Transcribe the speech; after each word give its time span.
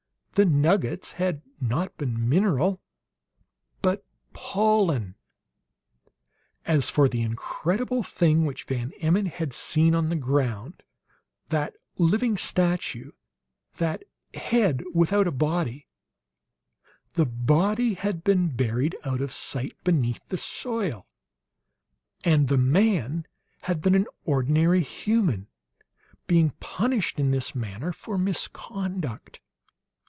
The 0.35 0.45
"nuggets" 0.45 1.11
had 1.19 1.43
been 1.59 1.67
not 1.67 1.99
mineral, 1.99 2.79
but 3.81 4.05
pollen. 4.31 5.15
As 6.65 6.89
for 6.89 7.09
the 7.09 7.21
incredible 7.21 8.01
thing 8.01 8.45
which 8.45 8.63
Van 8.63 8.93
Emmon 9.01 9.25
had 9.25 9.53
seen 9.53 9.93
on 9.93 10.07
the 10.07 10.15
ground; 10.15 10.83
that 11.49 11.75
living 11.97 12.37
statue; 12.37 13.11
that 13.75 14.03
head 14.33 14.85
without 14.93 15.27
a 15.27 15.31
body 15.33 15.89
the 17.15 17.25
body 17.25 17.95
had 17.95 18.23
been 18.23 18.55
buried 18.55 18.95
out 19.03 19.19
of 19.19 19.33
sight 19.33 19.75
beneath 19.83 20.25
the 20.29 20.37
soil; 20.37 21.09
and 22.23 22.47
the 22.47 22.57
man 22.57 23.27
had 23.63 23.81
been 23.81 23.95
an 23.95 24.07
ordinary 24.23 24.81
human, 24.81 25.49
being 26.25 26.51
punished 26.61 27.19
in 27.19 27.31
this 27.31 27.53
manner 27.53 27.91
for 27.91 28.17
misconduct. 28.17 29.41